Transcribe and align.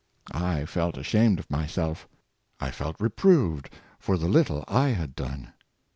I 0.31 0.65
felt 0.65 0.97
ashamed 0.97 1.37
of 1.37 1.51
myself 1.51 2.07
I 2.59 2.71
felt 2.71 2.95
reproved 2.99 3.69
for 3.99 4.17
the 4.17 4.27
little 4.27 4.63
I 4.67 4.87
had 4.87 5.15
done. 5.15 5.53